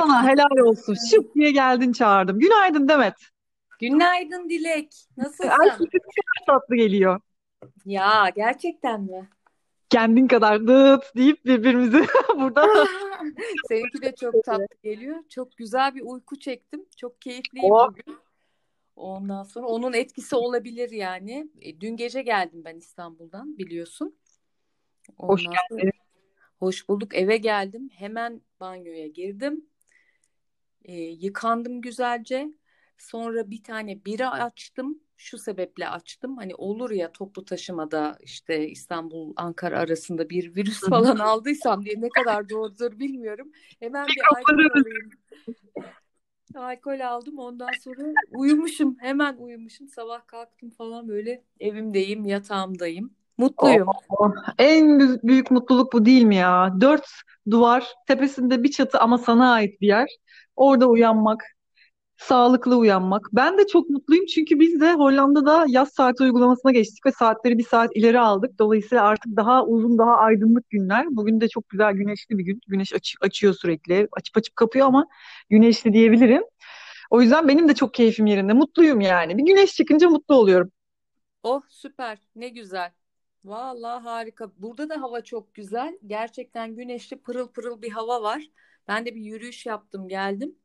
[0.00, 0.96] Sana helal olsun.
[1.10, 2.38] Şıp diye geldin çağırdım.
[2.38, 3.14] Günaydın Demet.
[3.80, 4.94] Günaydın Dilek.
[5.18, 5.50] Ay Nasılsın?
[5.68, 7.20] sesin ne kadar tatlı geliyor.
[7.86, 9.28] Ya gerçekten mi?
[9.90, 12.04] Kendin kadar dıt deyip birbirimizi
[12.36, 12.66] burada.
[13.68, 15.16] Seninki de çok tatlı geliyor.
[15.28, 16.84] Çok güzel bir uyku çektim.
[16.96, 18.18] Çok keyifliyim Oh, bugün.
[18.96, 21.48] Ondan sonra onun etkisi olabilir yani.
[21.60, 24.16] E, dün gece geldim ben İstanbul'dan biliyorsun.
[25.16, 25.92] hoş Ondan sonra geldin.
[26.58, 27.14] hoş bulduk.
[27.14, 27.90] Eve geldim.
[27.94, 29.64] Hemen banyoya girdim.
[30.84, 32.48] E, yıkandım güzelce.
[32.98, 35.00] Sonra bir tane bira açtım.
[35.16, 36.36] Şu sebeple açtım.
[36.36, 42.08] Hani olur ya toplu taşımada işte İstanbul Ankara arasında bir virüs falan aldıysam diye ne
[42.08, 43.52] kadar doğrudur bilmiyorum.
[43.80, 45.10] Hemen bir alkol Mikropları alayım.
[46.54, 47.38] Alkol aldım.
[47.38, 48.96] Ondan sonra uyumuşum.
[49.00, 49.88] Hemen uyumuşum.
[49.88, 53.17] Sabah kalktım falan böyle evimdeyim, yatağımdayım.
[53.38, 53.88] Oh, Mutluyum.
[54.58, 56.74] en bü- büyük mutluluk bu değil mi ya?
[56.80, 57.06] Dört
[57.50, 60.08] duvar, tepesinde bir çatı ama sana ait bir yer.
[60.56, 61.44] Orada uyanmak,
[62.16, 63.28] sağlıklı uyanmak.
[63.32, 67.64] Ben de çok mutluyum çünkü biz de Hollanda'da yaz saati uygulamasına geçtik ve saatleri bir
[67.64, 68.58] saat ileri aldık.
[68.58, 71.06] Dolayısıyla artık daha uzun, daha aydınlık günler.
[71.10, 72.60] Bugün de çok güzel güneşli bir gün.
[72.66, 74.08] Güneş aç- açıyor sürekli.
[74.12, 75.06] Açıp açıp kapıyor ama
[75.50, 76.42] güneşli diyebilirim.
[77.10, 78.52] O yüzden benim de çok keyfim yerinde.
[78.52, 79.38] Mutluyum yani.
[79.38, 80.70] Bir güneş çıkınca mutlu oluyorum.
[81.42, 82.18] Oh süper.
[82.36, 82.90] Ne güzel.
[83.48, 84.50] Vallahi harika.
[84.58, 85.98] Burada da hava çok güzel.
[86.06, 88.42] Gerçekten güneşli pırıl pırıl bir hava var.
[88.88, 90.56] Ben de bir yürüyüş yaptım, geldim.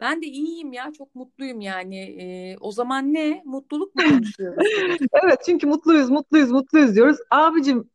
[0.00, 1.98] Ben de iyiyim ya, çok mutluyum yani.
[1.98, 3.42] Ee, o zaman ne?
[3.44, 4.66] Mutluluk mu konuşuyoruz?
[5.24, 7.16] Evet çünkü mutluyuz, mutluyuz, mutluyuz diyoruz.
[7.30, 7.90] Abicim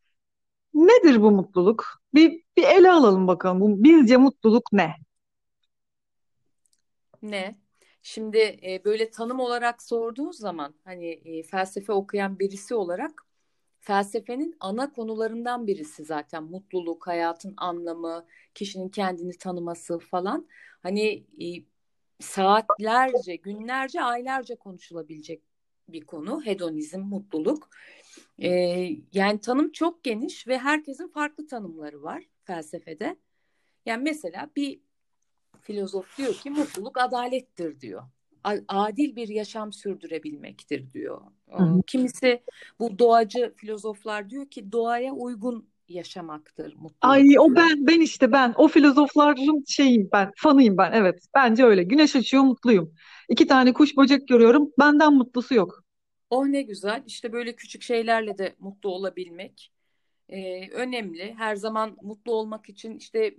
[0.73, 1.85] nedir bu mutluluk?
[2.13, 3.61] Bir, bir ele alalım bakalım.
[3.61, 4.91] Bu, bizce mutluluk ne?
[7.21, 7.55] Ne?
[8.01, 13.26] Şimdi e, böyle tanım olarak sorduğunuz zaman hani e, felsefe okuyan birisi olarak
[13.87, 20.47] felsefenin ana konularından birisi zaten mutluluk, hayatın anlamı, kişinin kendini tanıması falan.
[20.83, 21.47] Hani e,
[22.19, 25.41] saatlerce, günlerce, aylarca konuşulabilecek
[25.89, 26.45] bir konu.
[26.45, 27.69] Hedonizm, mutluluk.
[28.39, 28.49] E,
[29.13, 33.17] yani tanım çok geniş ve herkesin farklı tanımları var felsefede.
[33.85, 34.79] Yani mesela bir
[35.61, 38.03] Filozof diyor ki mutluluk adalettir diyor.
[38.67, 41.21] Adil bir yaşam sürdürebilmektir diyor.
[41.51, 42.43] Hı Kimisi
[42.79, 47.55] bu doğacı filozoflar diyor ki doğaya uygun yaşamaktır Ay mutluluk o diyor.
[47.55, 48.53] ben, ben işte ben.
[48.57, 50.91] O filozofların şeyiyim ben, fanıyım ben.
[50.91, 51.83] Evet, bence öyle.
[51.83, 52.93] Güneş açıyor, mutluyum.
[53.29, 54.71] İki tane kuş böcek görüyorum.
[54.79, 55.83] Benden mutlusu yok.
[56.29, 57.03] Oh ne güzel.
[57.07, 59.71] İşte böyle küçük şeylerle de mutlu olabilmek
[60.29, 61.35] e, önemli.
[61.37, 63.35] Her zaman mutlu olmak için işte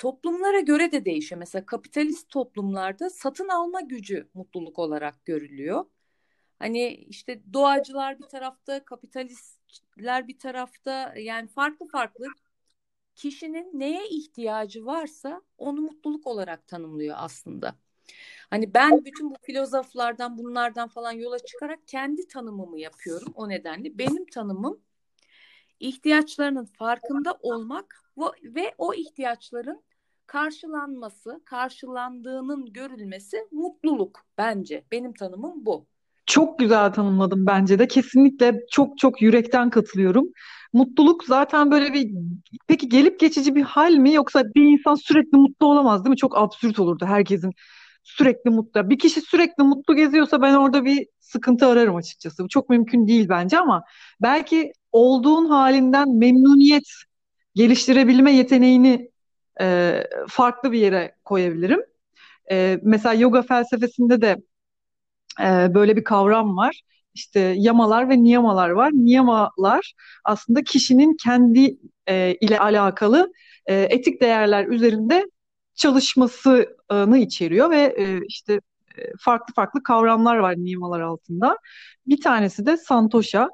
[0.00, 1.38] toplumlara göre de değişiyor.
[1.38, 5.84] Mesela kapitalist toplumlarda satın alma gücü mutluluk olarak görülüyor.
[6.58, 12.26] Hani işte doğacılar bir tarafta, kapitalistler bir tarafta yani farklı farklı
[13.14, 17.74] kişinin neye ihtiyacı varsa onu mutluluk olarak tanımlıyor aslında.
[18.50, 23.98] Hani ben bütün bu filozoflardan bunlardan falan yola çıkarak kendi tanımımı yapıyorum o nedenle.
[23.98, 24.80] Benim tanımım
[25.80, 28.02] ihtiyaçlarının farkında olmak
[28.42, 29.82] ve, o ihtiyaçların
[30.30, 34.84] karşılanması, karşılandığının görülmesi mutluluk bence.
[34.92, 35.86] Benim tanımım bu.
[36.26, 37.88] Çok güzel tanımladım bence de.
[37.88, 40.28] Kesinlikle çok çok yürekten katılıyorum.
[40.72, 42.10] Mutluluk zaten böyle bir
[42.66, 46.16] peki gelip geçici bir hal mi yoksa bir insan sürekli mutlu olamaz değil mi?
[46.16, 47.52] Çok absürt olurdu herkesin
[48.02, 48.90] sürekli mutlu.
[48.90, 52.44] Bir kişi sürekli mutlu geziyorsa ben orada bir sıkıntı ararım açıkçası.
[52.44, 53.82] Bu çok mümkün değil bence ama
[54.22, 56.88] belki olduğun halinden memnuniyet
[57.54, 59.10] geliştirebilme yeteneğini
[59.60, 61.80] e, farklı bir yere koyabilirim.
[62.50, 64.36] E, mesela yoga felsefesinde de
[65.40, 66.80] e, böyle bir kavram var.
[67.14, 68.90] İşte yamalar ve niyamalar var.
[68.92, 69.94] Niyamalar
[70.24, 71.78] aslında kişinin kendi
[72.08, 73.32] e, ile alakalı
[73.66, 75.26] e, etik değerler üzerinde
[75.74, 78.60] çalışmasını içeriyor ve e, işte
[78.98, 81.56] e, farklı farklı kavramlar var niyamalar altında.
[82.06, 83.48] Bir tanesi de Santosha.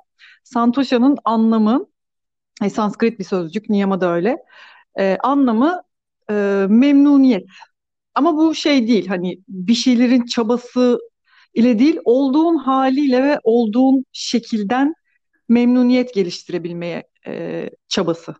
[0.44, 1.86] Santosha'nın anlamı,
[2.62, 4.36] e, Sanskrit bir sözcük, niyama da öyle.
[4.98, 5.82] E, anlamı
[6.30, 7.44] e, memnuniyet.
[8.14, 10.98] Ama bu şey değil hani bir şeylerin çabası
[11.54, 14.94] ile değil olduğun haliyle ve olduğun şekilden
[15.48, 18.34] memnuniyet geliştirebilmeye e, çabası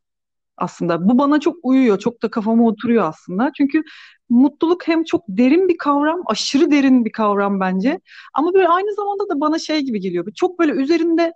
[0.56, 1.08] aslında.
[1.08, 3.50] Bu bana çok uyuyor, çok da kafama oturuyor aslında.
[3.56, 3.82] Çünkü
[4.28, 8.00] mutluluk hem çok derin bir kavram, aşırı derin bir kavram bence.
[8.34, 10.26] Ama böyle aynı zamanda da bana şey gibi geliyor.
[10.34, 11.32] Çok böyle üzerinde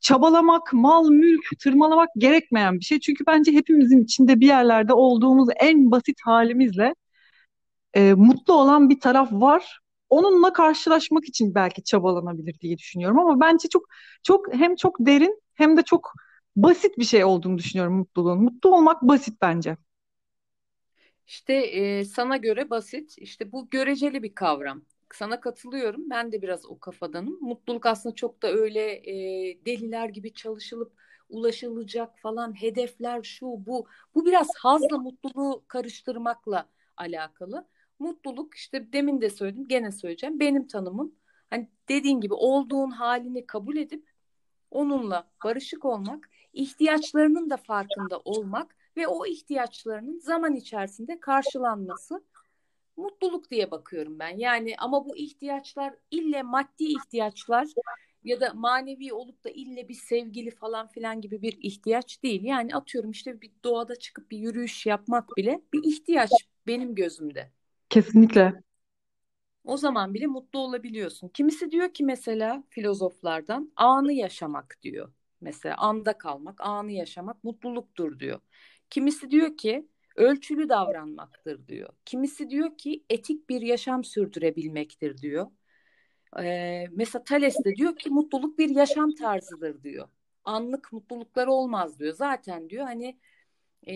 [0.00, 3.00] çabalamak, mal, mülk, tırmalamak gerekmeyen bir şey.
[3.00, 6.94] Çünkü bence hepimizin içinde bir yerlerde olduğumuz en basit halimizle
[7.94, 9.80] e, mutlu olan bir taraf var.
[10.10, 13.84] Onunla karşılaşmak için belki çabalanabilir diye düşünüyorum ama bence çok
[14.22, 16.12] çok hem çok derin hem de çok
[16.56, 18.42] basit bir şey olduğunu düşünüyorum mutluluğun.
[18.42, 19.76] Mutlu olmak basit bence.
[21.26, 23.18] İşte e, sana göre basit.
[23.18, 24.84] İşte bu göreceli bir kavram.
[25.14, 26.10] Sana katılıyorum.
[26.10, 27.38] Ben de biraz o kafadanım.
[27.40, 29.14] Mutluluk aslında çok da öyle e,
[29.66, 30.92] deliler gibi çalışılıp
[31.28, 33.86] ulaşılacak falan hedefler şu bu.
[34.14, 37.66] Bu biraz hazla mutluluğu karıştırmakla alakalı.
[37.98, 40.40] Mutluluk işte demin de söyledim gene söyleyeceğim.
[40.40, 41.14] Benim tanımım
[41.50, 44.10] hani dediğin gibi olduğun halini kabul edip
[44.70, 52.24] onunla barışık olmak, ihtiyaçlarının da farkında olmak ve o ihtiyaçlarının zaman içerisinde karşılanması
[53.00, 54.38] mutluluk diye bakıyorum ben.
[54.38, 57.66] Yani ama bu ihtiyaçlar ille maddi ihtiyaçlar
[58.24, 62.44] ya da manevi olup da ille bir sevgili falan filan gibi bir ihtiyaç değil.
[62.44, 66.30] Yani atıyorum işte bir doğada çıkıp bir yürüyüş yapmak bile bir ihtiyaç
[66.66, 67.50] benim gözümde.
[67.88, 68.62] Kesinlikle.
[69.64, 71.28] O zaman bile mutlu olabiliyorsun.
[71.28, 75.12] Kimisi diyor ki mesela filozoflardan anı yaşamak diyor.
[75.40, 78.40] Mesela anda kalmak, anı yaşamak mutluluktur diyor.
[78.90, 81.88] Kimisi diyor ki ölçülü davranmaktır diyor.
[82.04, 85.46] Kimisi diyor ki etik bir yaşam sürdürebilmektir diyor.
[86.42, 90.08] Ee, mesela Thales de diyor ki mutluluk bir yaşam tarzıdır diyor.
[90.44, 92.14] Anlık mutluluklar olmaz diyor.
[92.14, 93.18] Zaten diyor hani
[93.88, 93.94] e,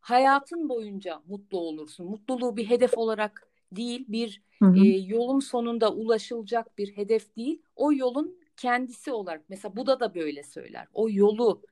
[0.00, 2.06] hayatın boyunca mutlu olursun.
[2.06, 4.84] Mutluluğu bir hedef olarak değil, bir Hı hı.
[4.84, 7.62] e, yolun sonunda ulaşılacak bir hedef değil.
[7.76, 9.44] O yolun kendisi olarak.
[9.48, 10.86] Mesela Buda da böyle söyler.
[10.94, 11.62] O yolu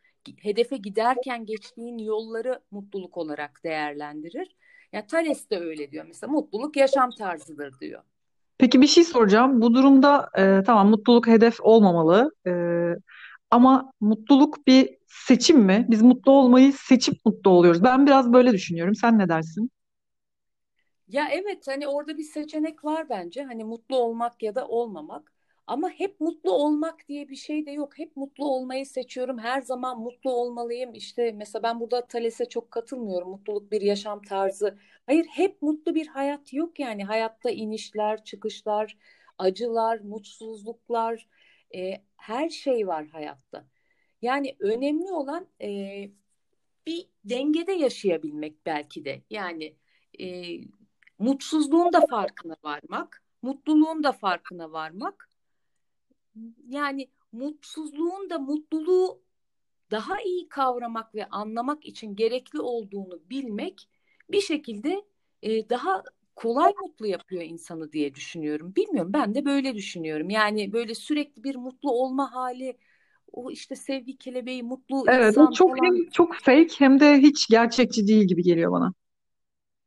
[0.43, 4.57] hedefe giderken geçtiğin yolları mutluluk olarak değerlendirir.
[4.93, 8.03] Ya Thales de öyle diyor mesela mutluluk yaşam tarzıdır diyor.
[8.59, 9.61] Peki bir şey soracağım.
[9.63, 12.33] Bu durumda e, tamam mutluluk hedef olmamalı.
[12.47, 12.53] E,
[13.51, 15.87] ama mutluluk bir seçim mi?
[15.91, 17.83] Biz mutlu olmayı seçip mutlu oluyoruz.
[17.83, 18.95] Ben biraz böyle düşünüyorum.
[18.95, 19.71] Sen ne dersin?
[21.09, 23.43] Ya evet hani orada bir seçenek var bence.
[23.45, 25.32] Hani mutlu olmak ya da olmamak.
[25.67, 27.99] Ama hep mutlu olmak diye bir şey de yok.
[27.99, 29.39] Hep mutlu olmayı seçiyorum.
[29.39, 30.95] Her zaman mutlu olmalıyım.
[30.95, 33.31] İşte mesela ben burada Thales'e çok katılmıyorum.
[33.31, 34.79] Mutluluk bir yaşam tarzı.
[35.07, 37.05] Hayır hep mutlu bir hayat yok yani.
[37.05, 38.97] Hayatta inişler, çıkışlar,
[39.39, 41.29] acılar, mutsuzluklar,
[41.75, 43.65] e, her şey var hayatta.
[44.23, 45.69] Yani önemli olan e,
[46.87, 49.23] bir dengede yaşayabilmek belki de.
[49.31, 49.77] Yani
[50.21, 50.27] e,
[51.19, 55.32] mutsuzluğun da farkına varmak, mutluluğun da farkına varmak.
[56.69, 59.23] Yani mutsuzluğun da mutluluğu
[59.91, 63.89] daha iyi kavramak ve anlamak için gerekli olduğunu bilmek
[64.31, 65.03] bir şekilde
[65.43, 66.03] e, daha
[66.37, 68.73] kolay mutlu yapıyor insanı diye düşünüyorum.
[68.77, 70.31] Bilmiyorum ben de böyle düşünüyorum.
[70.31, 72.77] Yani böyle sürekli bir mutlu olma hali,
[73.33, 77.19] o işte sevgi kelebeği, mutlu Evet, o insan çok falan hem çok fake hem de
[77.19, 78.93] hiç gerçekçi değil gibi geliyor bana.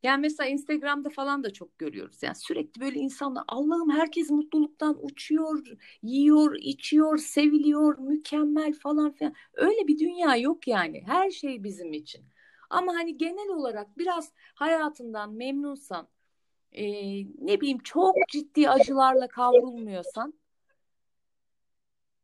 [0.05, 2.23] Yani mesela Instagram'da falan da çok görüyoruz.
[2.23, 5.67] Yani sürekli böyle insanlar Allah'ım herkes mutluluktan uçuyor,
[6.03, 9.33] yiyor, içiyor, seviliyor, mükemmel falan filan.
[9.53, 11.03] Öyle bir dünya yok yani.
[11.05, 12.25] Her şey bizim için.
[12.69, 16.07] Ama hani genel olarak biraz hayatından memnunsan,
[16.71, 16.85] e,
[17.45, 20.33] ne bileyim çok ciddi acılarla kavrulmuyorsan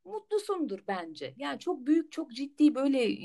[0.05, 1.33] mutlusundur bence.
[1.37, 3.17] Yani çok büyük, çok ciddi böyle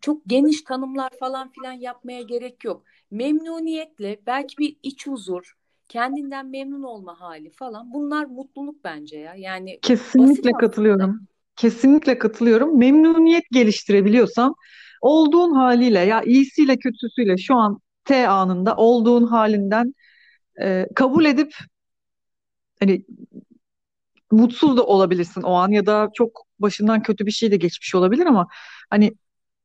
[0.00, 2.84] çok geniş tanımlar falan filan yapmaya gerek yok.
[3.10, 5.54] Memnuniyetle belki bir iç huzur,
[5.88, 9.34] kendinden memnun olma hali falan bunlar mutluluk bence ya.
[9.34, 10.58] Yani Kesinlikle aslında.
[10.58, 11.20] katılıyorum.
[11.56, 12.78] Kesinlikle katılıyorum.
[12.78, 14.54] Memnuniyet geliştirebiliyorsan
[15.00, 19.94] olduğun haliyle ya iyisiyle kötüsüyle şu an T anında olduğun halinden
[20.62, 21.54] e, kabul edip
[22.80, 23.04] hani
[24.34, 28.26] mutsuz da olabilirsin o an ya da çok başından kötü bir şey de geçmiş olabilir
[28.26, 28.48] ama
[28.90, 29.14] hani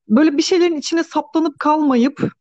[0.07, 2.31] böyle bir şeylerin içine saplanıp kalmayıp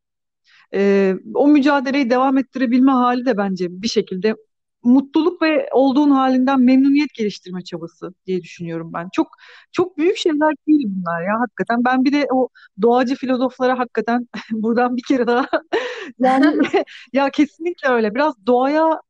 [0.75, 4.35] e, o mücadeleyi devam ettirebilme hali de bence bir şekilde
[4.83, 9.09] mutluluk ve olduğun halinden memnuniyet geliştirme çabası diye düşünüyorum ben.
[9.13, 9.29] Çok
[9.73, 11.85] çok büyük şeyler değil bunlar ya hakikaten.
[11.85, 12.49] Ben bir de o
[12.83, 15.47] doğacı filozoflara hakikaten buradan bir kere daha
[16.19, 16.69] yani
[17.13, 18.15] ya kesinlikle öyle.
[18.15, 19.01] Biraz doğaya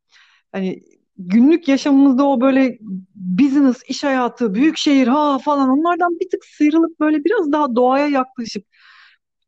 [0.52, 0.82] hani
[1.18, 2.78] günlük yaşamımızda o böyle
[3.14, 8.06] business, iş hayatı, büyük şehir ha falan onlardan bir tık sıyrılıp böyle biraz daha doğaya
[8.08, 8.64] yaklaşıp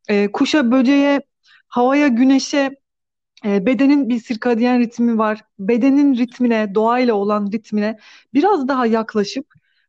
[0.08, 1.20] e, kuşa, böceğe,
[1.68, 2.70] havaya, güneşe
[3.44, 5.40] e, bedenin bir sirkadiyen ritmi var.
[5.58, 7.98] Bedenin ritmine, doğayla olan ritmine
[8.34, 9.46] biraz daha yaklaşıp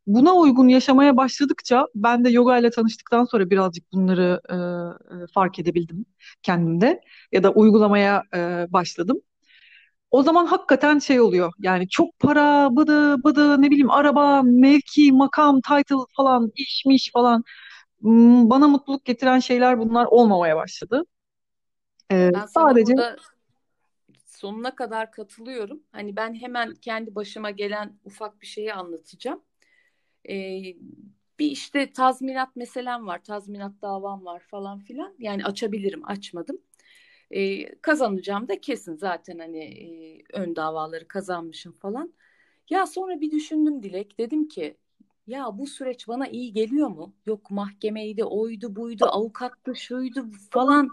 [0.08, 4.56] buna uygun yaşamaya başladıkça ben de yoga ile tanıştıktan sonra birazcık bunları e,
[5.24, 6.06] e, fark edebildim
[6.44, 9.22] kendimde ya da uygulamaya e, başladım.
[10.12, 11.54] O zaman hakikaten şey oluyor.
[11.60, 17.44] Yani çok para, bıdı bıdı ne bileyim araba, mevki, makam, title falan, işmiş falan.
[18.02, 21.04] Hmm, Bana mutluluk getiren şeyler bunlar olmamaya başladı.
[22.10, 22.96] Ee, Ben sadece
[24.26, 25.84] sonuna kadar katılıyorum.
[25.92, 29.44] Hani ben hemen kendi başıma gelen ufak bir şeyi anlatacağım.
[30.30, 30.64] Ee,
[31.40, 35.16] bir işte tazminat meselem var, tazminat davam var falan filan.
[35.20, 36.58] Yani açabilirim, açmadım.
[37.32, 42.14] E, kazanacağım da kesin zaten hani e, ön davaları kazanmışım falan.
[42.70, 44.18] Ya sonra bir düşündüm Dilek.
[44.20, 44.78] Dedim ki
[45.28, 47.14] ya bu süreç bana iyi geliyor mu?
[47.26, 50.90] Yok mahkemeydi, oydu, buydu, avukattı, şuydu falan.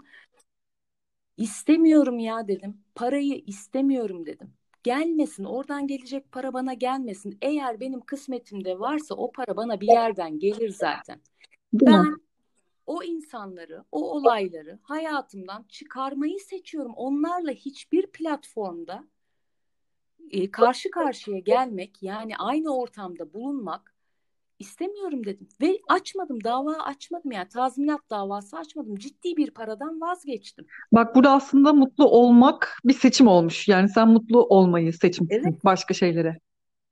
[1.37, 2.77] İstemiyorum ya dedim.
[2.95, 4.53] Parayı istemiyorum dedim.
[4.83, 7.37] Gelmesin, oradan gelecek para bana gelmesin.
[7.41, 11.21] Eğer benim kısmetimde varsa o para bana bir yerden gelir zaten.
[11.73, 12.19] Ben
[12.89, 16.93] o insanları, o olayları hayatımdan çıkarmayı seçiyorum.
[16.95, 19.03] Onlarla hiçbir platformda
[20.31, 23.93] e, karşı karşıya gelmek, yani aynı ortamda bulunmak
[24.59, 25.47] istemiyorum dedim.
[25.61, 28.95] Ve açmadım, dava açmadım yani tazminat davası açmadım.
[28.95, 30.65] Ciddi bir paradan vazgeçtim.
[30.91, 33.67] Bak burada aslında mutlu olmak bir seçim olmuş.
[33.67, 35.65] Yani sen mutlu olmayı seçmişsin Evet.
[35.65, 36.39] başka şeylere.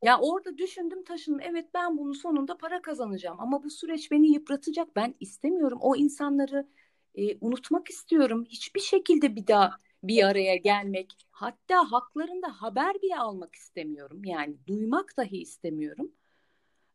[0.07, 1.41] Ya orada düşündüm taşındım.
[1.41, 3.39] Evet ben bunun sonunda para kazanacağım.
[3.39, 4.95] Ama bu süreç beni yıpratacak.
[4.95, 5.77] Ben istemiyorum.
[5.81, 6.67] O insanları
[7.15, 8.45] e, unutmak istiyorum.
[8.49, 11.13] Hiçbir şekilde bir daha bir araya gelmek.
[11.31, 14.21] Hatta haklarında haber bile almak istemiyorum.
[14.25, 16.11] Yani duymak dahi istemiyorum.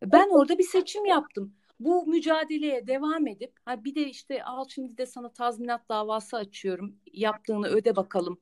[0.03, 1.55] Ben orada bir seçim yaptım.
[1.81, 6.97] Bu mücadeleye devam edip ha bir de işte al şimdi de sana tazminat davası açıyorum.
[7.13, 8.39] Yaptığını öde bakalım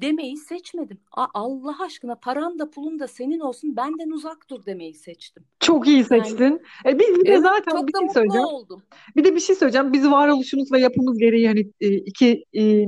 [0.00, 0.98] demeyi seçmedim.
[1.12, 5.44] A- Allah aşkına paran da pulun da senin olsun benden uzak dur demeyi seçtim.
[5.60, 6.60] Çok iyi Yani seçtin.
[6.86, 8.46] E biz bir de zaten çok bir da şey söyleyeceğim.
[8.46, 8.82] oldum.
[9.16, 9.92] Bir de bir şey söyleyeceğim.
[9.92, 12.84] Biz varoluşumuz ve yapımız gereği hani e, iki e,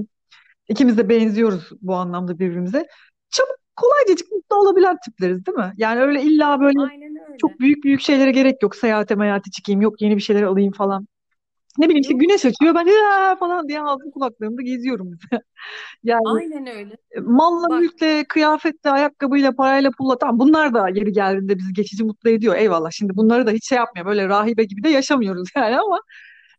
[0.68, 2.86] ikimiz de benziyoruz bu anlamda birbirimize.
[3.30, 5.72] Çabuk kolaycacık mutlu olabilen tipleriz değil mi?
[5.76, 7.36] Yani öyle illa böyle öyle.
[7.40, 8.76] çok büyük büyük şeylere gerek yok.
[8.76, 11.06] Seyahate meyahate çıkayım yok yeni bir şeyler alayım falan.
[11.78, 12.88] Ne bileyim işte güneş açıyor ben
[13.38, 15.18] falan diye ağzım kulaklarımda geziyorum.
[16.04, 16.96] Yani Aynen öyle.
[17.22, 22.30] malla, Bak mülkle, kıyafetle, ayakkabıyla, parayla, pulla tamam bunlar da yeri geldiğinde bizi geçici mutlu
[22.30, 22.56] ediyor.
[22.56, 22.90] Eyvallah.
[22.90, 24.06] Şimdi bunları da hiç şey yapmıyor.
[24.06, 26.00] Böyle rahibe gibi de yaşamıyoruz yani ama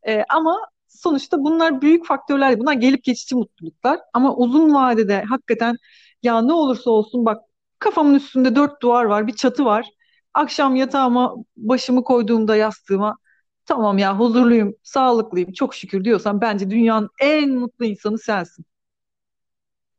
[0.07, 0.55] e, ama
[0.87, 2.59] sonuçta bunlar büyük faktörler.
[2.59, 3.99] Bunlar gelip geçici mutluluklar.
[4.13, 5.75] Ama uzun vadede hakikaten
[6.23, 7.41] ya ne olursa olsun bak
[7.79, 9.85] kafamın üstünde dört duvar var, bir çatı var.
[10.33, 13.17] Akşam yatağıma başımı koyduğumda yastığıma
[13.69, 18.65] tamam ya huzurluyum, sağlıklıyım, çok şükür diyorsan bence dünyanın en mutlu insanı sensin.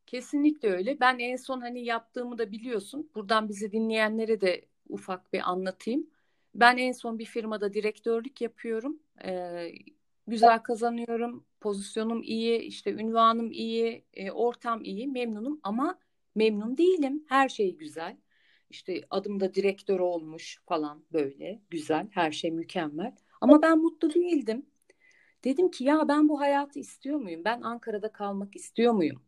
[0.06, 1.00] kesinlikle öyle.
[1.00, 3.10] Ben en son hani yaptığımı da biliyorsun.
[3.14, 6.10] Buradan bizi dinleyenlere de ufak bir anlatayım.
[6.54, 9.00] Ben en son bir firmada direktörlük yapıyorum.
[9.24, 9.72] Ee,
[10.26, 11.46] güzel kazanıyorum.
[11.60, 15.98] Pozisyonum iyi, işte ünvanım iyi, e, ortam iyi, memnunum ama
[16.34, 17.24] memnun değilim.
[17.28, 18.16] Her şey güzel.
[18.70, 21.62] İşte adım da direktör olmuş falan böyle.
[21.70, 23.16] Güzel, her şey mükemmel.
[23.40, 24.66] Ama ben mutlu değildim.
[25.44, 27.42] Dedim ki ya ben bu hayatı istiyor muyum?
[27.44, 29.22] Ben Ankara'da kalmak istiyor muyum?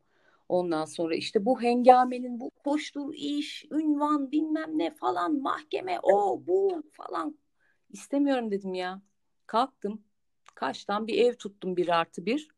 [0.49, 6.83] Ondan sonra işte bu hengamenin bu koştur iş, ünvan bilmem ne falan mahkeme o bu
[6.93, 7.39] falan
[7.91, 9.03] istemiyorum dedim ya.
[9.47, 10.03] Kalktım.
[10.55, 12.49] Kaçtan bir ev tuttum bir artı bir.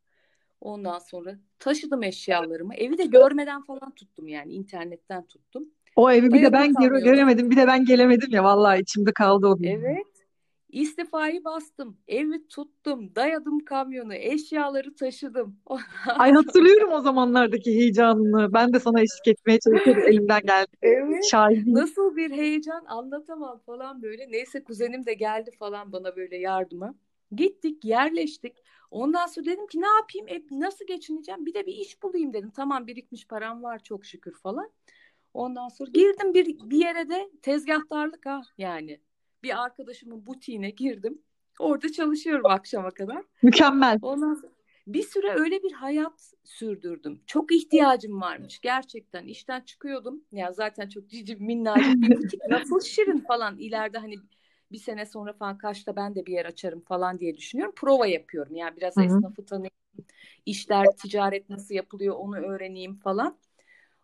[0.61, 2.75] Ondan sonra taşıdım eşyalarımı.
[2.75, 5.69] Evi de görmeden falan tuttum yani internetten tuttum.
[5.97, 9.47] O evi bir de Dayadım ben göremedim, bir de ben gelemedim ya vallahi içimde kaldı
[9.47, 9.81] o benim.
[9.81, 10.13] Evet.
[10.75, 11.99] İstifayı bastım.
[12.09, 13.14] Evi tuttum.
[13.14, 14.14] Dayadım kamyonu.
[14.14, 15.57] Eşyaları taşıdım.
[16.07, 18.52] Ay hatırlıyorum o zamanlardaki heyecanını.
[18.52, 20.69] Ben de sana eşlik etmeye çalışıyorum elimden geldi.
[20.83, 21.25] Evet.
[21.31, 21.75] Şahidiyim.
[21.75, 24.33] Nasıl bir heyecan anlatamam falan böyle.
[24.33, 26.95] Neyse kuzenim de geldi falan bana böyle yardıma.
[27.33, 28.57] Gittik, yerleştik.
[28.90, 30.28] Ondan sonra dedim ki ne yapayım?
[30.28, 31.47] E, nasıl geçineceğim?
[31.47, 32.50] Bir de bir iş bulayım dedim.
[32.57, 34.71] Tamam birikmiş param var çok şükür falan.
[35.35, 39.00] Ondan sonra girdim bir, bir yere de tezgahtarlık ha yani.
[39.45, 41.23] Bir arkadaşımın butiğine girdim.
[41.59, 43.25] Orada çalışıyorum akşama kadar.
[43.43, 43.99] Mükemmel.
[44.03, 44.53] Ondan sonra
[44.87, 47.21] bir süre öyle bir hayat sürdürdüm.
[47.27, 49.27] Çok ihtiyacım varmış gerçekten.
[49.27, 50.25] İşten çıkıyordum.
[50.33, 54.15] Ya zaten çok cici minnacık bir butik nasıl şirin falan ileride hani
[54.73, 57.75] bir sene sonra falan Kaş'ta ben de bir yer açarım falan diye düşünüyorum.
[57.77, 58.57] Prova yapıyorum.
[58.57, 59.05] Yani biraz Hı hı.
[59.05, 59.71] esnafı tanıyayım.
[60.47, 63.39] işler, ticaret nasıl yapılıyor onu öğreneyim falan.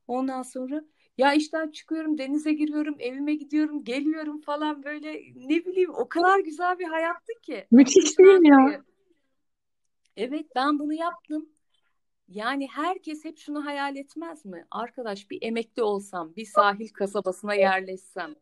[0.08, 0.84] Ondan sonra
[1.18, 6.78] ya işten çıkıyorum, denize giriyorum, evime gidiyorum, geliyorum falan böyle ne bileyim o kadar güzel
[6.78, 7.66] bir hayattı ki.
[7.70, 8.82] Müthiş değil mi ya?
[10.16, 11.48] Evet ben bunu yaptım.
[12.28, 14.66] Yani herkes hep şunu hayal etmez mi?
[14.70, 18.34] Arkadaş bir emekli olsam, bir sahil kasabasına yerleşsem.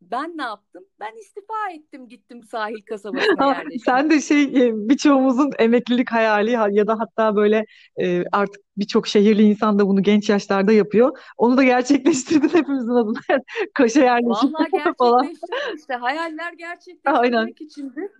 [0.00, 0.84] Ben ne yaptım?
[1.00, 3.80] Ben istifa ettim, gittim sahil kasabasına yerleştim.
[3.84, 7.64] sen de şey e, birçoğumuzun emeklilik hayali ha- ya da hatta böyle
[8.00, 11.18] e, artık birçok şehirli insan da bunu genç yaşlarda yapıyor.
[11.36, 13.20] Onu da gerçekleştirdin hepimizin adına.
[13.74, 15.26] Kaş'a yerleşip Vallahi falan.
[15.26, 15.94] gerçekleştirdim işte.
[15.94, 16.52] Hayaller
[17.04, 17.52] Aynen.
[17.52, 18.12] gerçekleştirmek içindi.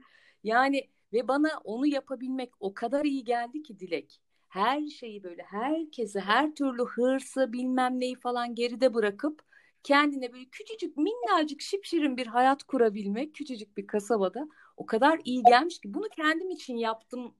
[0.44, 4.20] Yani ve bana onu yapabilmek o kadar iyi geldi ki Dilek.
[4.48, 9.42] Her şeyi böyle herkese her türlü hırsı bilmem neyi falan geride bırakıp
[9.82, 15.78] kendine böyle küçücük minnacık şipşirin bir hayat kurabilmek küçücük bir kasabada o kadar iyi gelmiş
[15.78, 17.34] ki bunu kendim için yaptım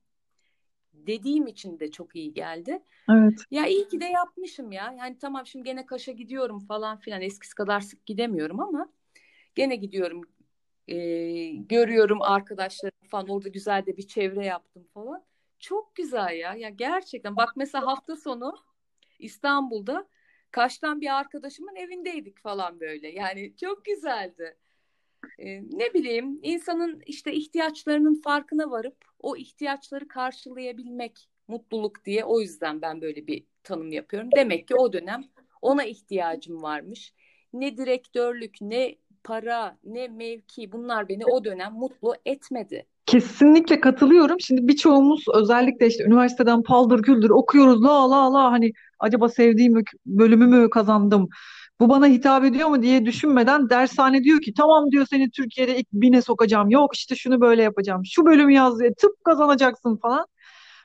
[0.92, 2.82] dediğim için de çok iyi geldi.
[3.10, 3.44] Evet.
[3.50, 4.94] Ya iyi ki de yapmışım ya.
[4.98, 7.22] Yani tamam şimdi gene Kaş'a gidiyorum falan filan.
[7.22, 8.88] Eskisi kadar sık gidemiyorum ama
[9.54, 10.22] gene gidiyorum.
[10.88, 13.28] Ee, görüyorum arkadaşlarım falan.
[13.28, 15.24] Orada güzel de bir çevre yaptım falan.
[15.58, 16.54] Çok güzel ya.
[16.54, 18.54] Ya gerçekten bak mesela hafta sonu
[19.18, 20.08] İstanbul'da
[20.50, 23.08] Kaş'tan bir arkadaşımın evindeydik falan böyle.
[23.08, 24.56] Yani çok güzeldi.
[25.38, 32.82] Ee, ne bileyim insanın işte ihtiyaçlarının farkına varıp o ihtiyaçları karşılayabilmek mutluluk diye o yüzden
[32.82, 34.28] ben böyle bir tanım yapıyorum.
[34.36, 35.24] Demek ki o dönem
[35.62, 37.14] ona ihtiyacım varmış.
[37.52, 42.86] Ne direktörlük, ne para, ne mevki bunlar beni o dönem mutlu etmedi.
[43.06, 44.40] Kesinlikle katılıyorum.
[44.40, 47.82] Şimdi birçoğumuz özellikle işte üniversiteden paldır küldür okuyoruz.
[47.82, 49.74] La la la hani acaba sevdiğim
[50.06, 51.28] bölümü mü kazandım?
[51.80, 55.86] Bu bana hitap ediyor mu diye düşünmeden dershane diyor ki tamam diyor seni Türkiye'de ilk
[55.92, 56.70] bine sokacağım.
[56.70, 58.02] Yok işte şunu böyle yapacağım.
[58.04, 60.26] Şu bölümü yaz diye tıp kazanacaksın falan.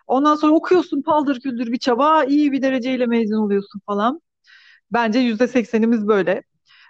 [0.07, 4.21] Ondan sonra okuyorsun paldır küldür bir çaba iyi bir dereceyle mezun oluyorsun falan.
[4.91, 6.43] Bence yüzde seksenimiz böyle.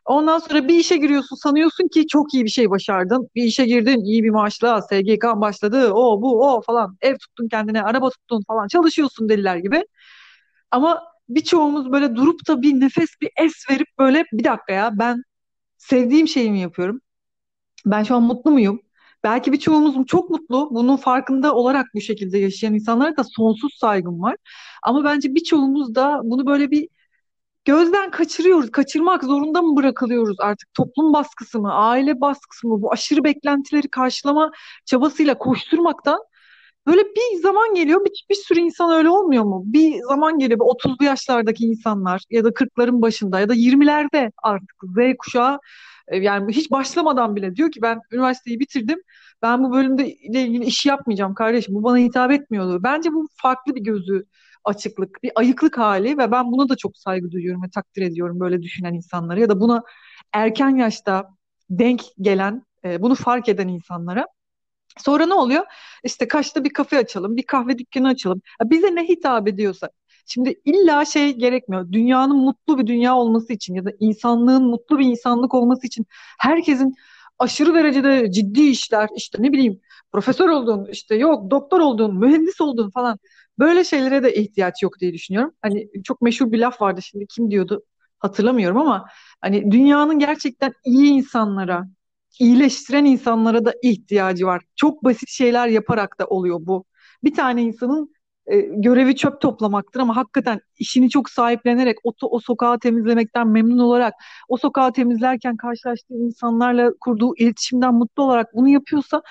[0.06, 3.30] Ondan sonra bir işe giriyorsun sanıyorsun ki çok iyi bir şey başardın.
[3.36, 7.84] Bir işe girdin iyi bir maaşla SGK başladı o bu o falan ev tuttun kendine
[7.84, 9.84] araba tuttun falan çalışıyorsun deliler gibi.
[10.72, 15.24] Ama birçoğumuz böyle durup da bir nefes bir es verip böyle bir dakika ya ben
[15.78, 17.02] sevdiğim şeyi mi yapıyorum?
[17.86, 18.82] Ben şu an mutlu muyum?
[19.24, 20.70] Belki birçoğumuz çok mutlu.
[20.72, 24.36] Bunun farkında olarak bu şekilde yaşayan insanlara da sonsuz saygım var.
[24.84, 26.90] Ama bence birçoğumuz da bunu böyle bir
[27.66, 28.72] gözden kaçırıyoruz.
[28.72, 30.74] Kaçırmak zorunda mı bırakılıyoruz artık?
[30.74, 34.52] Toplum baskısı mı, aile baskısı mı, bu aşırı beklentileri karşılama
[34.86, 36.20] çabasıyla koşturmaktan
[36.88, 38.06] böyle bir zaman geliyor.
[38.06, 39.64] Bir, bir sürü insan öyle olmuyor mu?
[39.66, 40.60] Bir zaman geliyor.
[40.60, 45.60] 30'lu yaşlardaki insanlar ya da 40'ların başında ya da 20'lerde artık Z kuşağı
[46.08, 49.00] e, yani hiç başlamadan bile diyor ki ben üniversiteyi bitirdim.
[49.42, 51.76] Ben bu bölümde ile ilgili iş yapmayacağım kardeşim.
[51.76, 52.80] Bu bana hitap etmiyordu.
[52.84, 54.26] Bence bu farklı bir gözü
[54.66, 58.62] açıklık, bir ayıklık hali ve ben buna da çok saygı duyuyorum ve takdir ediyorum böyle
[58.62, 59.84] düşünen insanları ya da buna
[60.34, 61.30] erken yaşta
[61.70, 64.28] denk gelen, e, bunu fark eden insanlara.
[64.98, 65.66] Sonra ne oluyor?
[66.04, 68.42] İşte Kaş'ta bir kafe açalım, bir kahve dükkanı açalım.
[68.62, 69.90] Ya bize ne hitap ediyorsa.
[70.26, 71.92] Şimdi illa şey gerekmiyor.
[71.92, 76.06] Dünyanın mutlu bir dünya olması için ya da insanlığın mutlu bir insanlık olması için
[76.40, 76.96] herkesin
[77.40, 82.90] aşırı derecede ciddi işler, işte ne bileyim profesör olduğun, işte yok doktor olduğun, mühendis olduğun
[82.90, 83.20] falan
[83.60, 85.54] böyle şeylere de ihtiyaç yok diye düşünüyorum.
[85.62, 87.84] Hani çok meşhur bir laf vardı şimdi kim diyordu
[88.20, 89.06] hatırlamıyorum ama
[89.42, 91.84] hani dünyanın gerçekten iyi insanlara,
[92.40, 94.64] iyileştiren insanlara da ihtiyacı var.
[94.76, 96.86] Çok basit şeyler yaparak da oluyor bu.
[97.24, 98.13] Bir tane insanın
[98.48, 104.14] e, görevi çöp toplamaktır ama hakikaten işini çok sahiplenerek o, o sokağı temizlemekten memnun olarak
[104.50, 109.22] o sokağı temizlerken karşılaştığı insanlarla kurduğu iletişimden mutlu olarak bunu yapıyorsa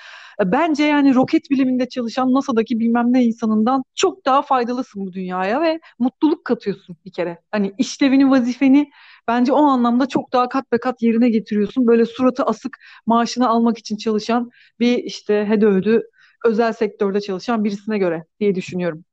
[0.41, 5.61] e, bence yani roket biliminde çalışan NASA'daki bilmem ne insanından çok daha faydalısın bu dünyaya
[5.61, 7.39] ve mutluluk katıyorsun bir kere.
[7.51, 8.89] Hani işlevini, vazifeni
[9.27, 11.87] bence o anlamda çok daha kat be kat yerine getiriyorsun.
[11.87, 16.03] Böyle suratı asık maaşını almak için çalışan bir işte hede ödü
[16.43, 19.05] özel sektörde çalışan birisine göre diye düşünüyorum.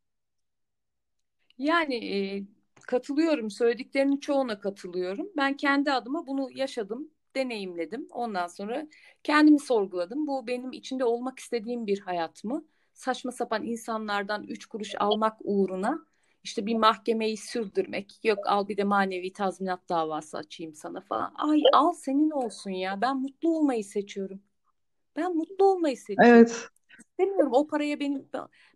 [1.59, 2.43] Yani e,
[2.87, 3.51] katılıyorum.
[3.51, 5.29] Söylediklerinin çoğuna katılıyorum.
[5.37, 8.07] Ben kendi adıma bunu yaşadım, deneyimledim.
[8.11, 8.87] Ondan sonra
[9.23, 10.27] kendimi sorguladım.
[10.27, 12.65] Bu benim içinde olmak istediğim bir hayat mı?
[12.95, 15.99] Saçma sapan insanlardan üç kuruş almak uğruna
[16.43, 18.21] işte bir mahkemeyi sürdürmek.
[18.25, 21.33] Yok al bir de manevi tazminat davası açayım sana falan.
[21.37, 23.01] Ay al senin olsun ya.
[23.01, 24.43] Ben mutlu olmayı seçiyorum.
[25.17, 26.31] Ben mutlu olmayı seçiyorum.
[26.37, 26.69] Evet.
[27.01, 28.29] İstemiyorum o paraya benim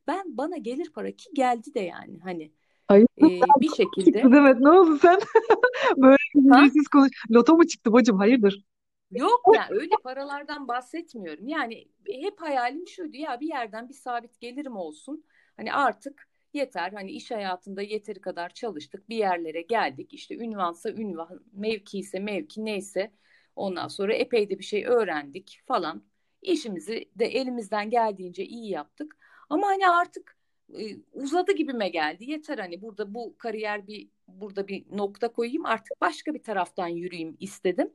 [0.07, 2.53] ben bana gelir para ki geldi de yani hani
[2.89, 3.07] Hayır.
[3.23, 4.13] e, bir şekilde.
[4.13, 5.19] Çıktı Demet ne oldu sen?
[5.97, 7.11] Böyle siz konuş.
[7.31, 8.65] Loto mu çıktı bacım hayırdır?
[9.11, 11.49] Yok yani öyle paralardan bahsetmiyorum.
[11.49, 15.25] Yani hep hayalim şuydu ya bir yerden bir sabit gelirim olsun.
[15.57, 21.45] Hani artık yeter hani iş hayatında yeteri kadar çalıştık bir yerlere geldik işte ünvansa ünvan
[21.53, 23.13] mevki ise mevki neyse
[23.57, 26.05] ondan sonra epey de bir şey öğrendik falan
[26.45, 29.17] işimizi de elimizden geldiğince iyi yaptık
[29.51, 30.37] ama hani artık
[30.79, 36.01] e, uzadı gibime geldi yeter hani burada bu kariyer bir burada bir nokta koyayım artık
[36.01, 37.91] başka bir taraftan yürüyeyim istedim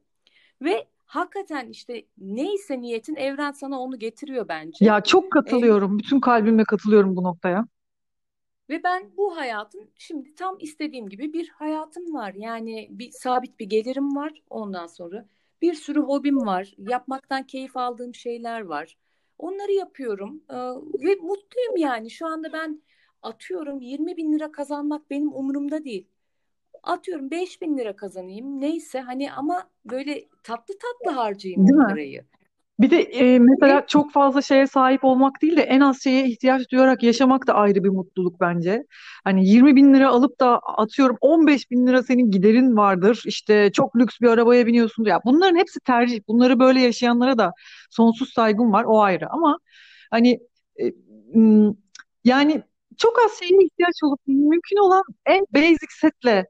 [0.61, 4.85] ve hakikaten işte neyse niyetin evren sana onu getiriyor bence.
[4.85, 5.95] Ya çok katılıyorum.
[5.95, 7.65] Ee, Bütün kalbimle katılıyorum bu noktaya.
[8.69, 12.33] Ve ben bu hayatın şimdi tam istediğim gibi bir hayatım var.
[12.33, 15.25] Yani bir sabit bir gelirim var ondan sonra.
[15.61, 16.73] Bir sürü hobim var.
[16.77, 18.97] Yapmaktan keyif aldığım şeyler var.
[19.37, 20.55] Onları yapıyorum ee,
[21.07, 22.11] ve mutluyum yani.
[22.11, 22.81] Şu anda ben
[23.21, 26.07] atıyorum 20 bin lira kazanmak benim umurumda değil.
[26.83, 31.85] Atıyorum 5 bin lira kazanayım neyse hani ama böyle tatlı tatlı harcayayım Değil mi?
[31.87, 32.25] parayı.
[32.79, 36.69] Bir de e, mesela çok fazla şeye sahip olmak değil de en az şeye ihtiyaç
[36.71, 38.85] duyarak yaşamak da ayrı bir mutluluk bence.
[39.23, 43.23] Hani 20 bin lira alıp da atıyorum 15 bin lira senin giderin vardır.
[43.25, 45.05] İşte çok lüks bir arabaya biniyorsun.
[45.05, 46.21] Ya bunların hepsi tercih.
[46.27, 47.53] Bunları böyle yaşayanlara da
[47.89, 48.83] sonsuz saygım var.
[48.87, 49.29] O ayrı.
[49.29, 49.59] Ama
[50.11, 50.39] hani
[50.81, 50.93] e,
[52.23, 52.63] yani
[52.97, 56.45] çok az şeye ihtiyaç olup mümkün olan en basic setle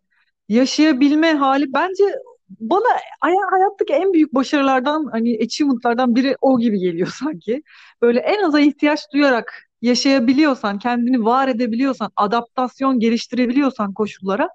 [0.49, 2.03] yaşayabilme hali bence
[2.49, 2.87] bana
[3.21, 7.63] hay- hayattaki en büyük başarılardan hani achievement'lardan biri o gibi geliyor sanki.
[8.01, 14.49] Böyle en aza ihtiyaç duyarak yaşayabiliyorsan, kendini var edebiliyorsan, adaptasyon geliştirebiliyorsan koşullara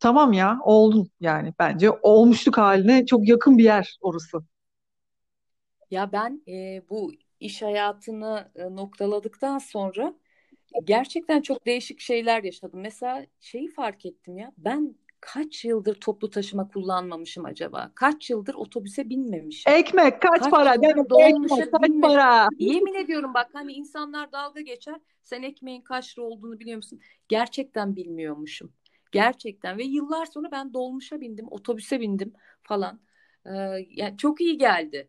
[0.00, 4.38] tamam ya oldun yani bence olmuşluk haline çok yakın bir yer orası.
[5.90, 10.14] ya ben e, bu iş hayatını e, noktaladıktan sonra
[10.84, 12.80] gerçekten çok değişik şeyler yaşadım.
[12.80, 14.52] Mesela şeyi fark ettim ya.
[14.58, 17.92] Ben kaç yıldır toplu taşıma kullanmamışım acaba?
[17.94, 19.72] Kaç yıldır otobüse binmemişim?
[19.72, 20.74] Ekmek kaç Kaç para?
[20.74, 22.00] Yıldır dolmuşa ekmek kaç binmemişim?
[22.00, 22.48] para?
[22.58, 25.00] Yemin ediyorum bak hani insanlar dalga geçer.
[25.22, 27.00] Sen ekmeğin kaç lira olduğunu biliyor musun?
[27.28, 28.72] Gerçekten bilmiyormuşum.
[29.12, 33.00] Gerçekten ve yıllar sonra ben dolmuşa bindim, otobüse bindim falan.
[33.46, 33.50] Ee,
[33.90, 35.08] yani çok iyi geldi.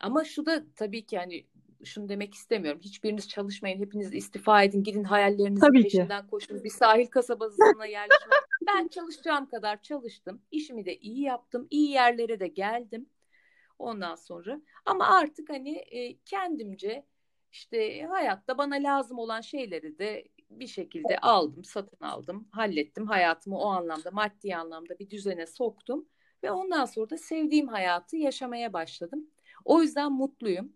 [0.00, 1.46] Ama şu da tabii ki yani
[1.84, 2.80] şunu demek istemiyorum.
[2.84, 5.98] Hiçbiriniz çalışmayın, hepiniz istifa edin, gidin hayallerinizin Tabii ki.
[5.98, 8.30] peşinden koşun, bir sahil kasabasına yerleşin.
[8.66, 10.42] Ben çalışacağım kadar çalıştım.
[10.50, 13.06] İşimi de iyi yaptım, iyi yerlere de geldim
[13.78, 14.60] ondan sonra.
[14.84, 17.06] Ama artık hani e, kendimce
[17.52, 23.06] işte hayatta bana lazım olan şeyleri de bir şekilde aldım, satın aldım, hallettim.
[23.06, 26.08] Hayatımı o anlamda, maddi anlamda bir düzene soktum
[26.42, 29.30] ve ondan sonra da sevdiğim hayatı yaşamaya başladım.
[29.64, 30.72] O yüzden mutluyum,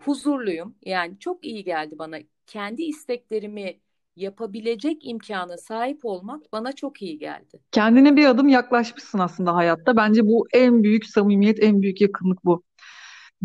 [0.00, 0.74] huzurluyum.
[0.84, 2.16] Yani çok iyi geldi bana.
[2.46, 3.80] Kendi isteklerimi
[4.16, 7.60] yapabilecek imkana sahip olmak bana çok iyi geldi.
[7.72, 9.96] Kendine bir adım yaklaşmışsın aslında hayatta.
[9.96, 12.62] Bence bu en büyük samimiyet, en büyük yakınlık bu.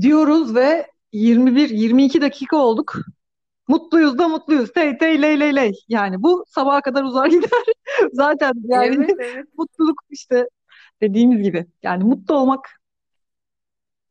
[0.01, 2.95] Diyoruz ve 21-22 dakika olduk.
[3.67, 4.73] Mutluyuz da mutluyuz.
[4.73, 5.73] Tey tey ley ley ley.
[5.87, 7.63] Yani bu sabaha kadar uzar gider.
[8.13, 9.45] Zaten yani Evet, evet.
[9.57, 10.49] mutluluk işte
[11.01, 11.65] dediğimiz gibi.
[11.83, 12.69] Yani mutlu olmak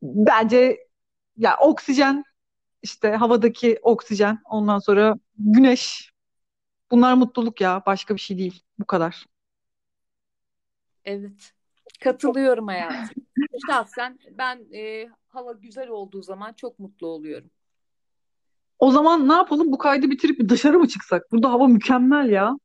[0.01, 0.77] bence
[1.37, 2.23] ya oksijen
[2.81, 6.11] işte havadaki oksijen ondan sonra güneş
[6.91, 8.63] bunlar mutluluk ya başka bir şey değil.
[8.79, 9.25] Bu kadar.
[11.05, 11.53] Evet.
[12.03, 13.23] Katılıyorum hayatım.
[13.67, 17.49] Şahsen ben e, hava güzel olduğu zaman çok mutlu oluyorum.
[18.79, 19.71] O zaman ne yapalım?
[19.71, 21.31] Bu kaydı bitirip bir dışarı mı çıksak?
[21.31, 22.55] Burada hava mükemmel ya.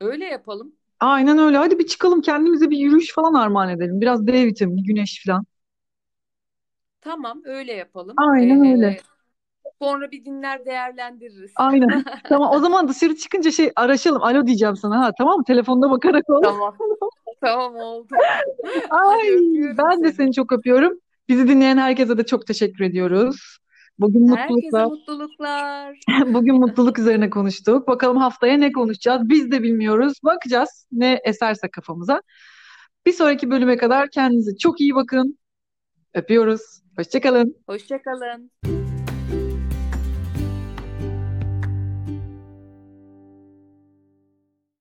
[0.00, 0.72] Öyle yapalım.
[1.00, 1.56] Aynen öyle.
[1.56, 4.00] Hadi bir çıkalım kendimize bir yürüyüş falan armağan edelim.
[4.00, 5.46] Biraz D vitamini, güneş falan.
[7.06, 8.14] Tamam, öyle yapalım.
[8.16, 8.86] Aynen öyle.
[8.86, 9.00] E,
[9.82, 11.52] sonra bir dinler değerlendiririz.
[11.56, 12.04] Aynen.
[12.28, 14.22] Tamam o zaman dışarı çıkınca şey araşalım.
[14.22, 15.12] Alo diyeceğim sana ha.
[15.18, 15.44] Tamam mı?
[15.44, 16.42] Telefonda bakarak ol.
[16.42, 16.76] Tamam.
[17.40, 18.14] Tamam oldu.
[18.90, 20.14] Ay Hadi öpüyorum ben de seni.
[20.14, 20.98] seni çok öpüyorum.
[21.28, 23.58] Bizi dinleyen herkese de çok teşekkür ediyoruz.
[23.98, 25.98] Bugün Herkese mutlulukla, mutluluklar.
[26.34, 27.88] bugün mutluluk üzerine konuştuk.
[27.88, 29.28] Bakalım haftaya ne konuşacağız?
[29.28, 30.12] Biz de bilmiyoruz.
[30.24, 32.22] Bakacağız ne eserse kafamıza.
[33.06, 35.38] Bir sonraki bölüme kadar kendinize çok iyi bakın.
[36.14, 36.85] Öpüyoruz.
[36.96, 37.56] Hoşça kalın.
[37.68, 38.50] Hoşça kalın.